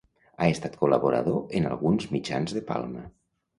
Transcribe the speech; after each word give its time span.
Ha 0.37 0.45
estat 0.53 0.77
col·laborador 0.83 1.37
en 1.61 1.69
alguns 1.75 2.11
mitjans 2.17 2.59
de 2.59 2.67
Palma. 2.73 3.07